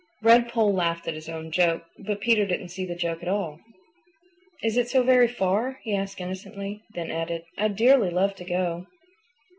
[0.23, 3.59] Redpoll laughed at his own joke, but Peter didn't see the joke at all.
[4.63, 8.87] "Is it so very far?" he asked innocently; then added, "I'd dearly love to go."